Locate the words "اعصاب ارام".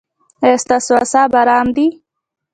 0.99-1.67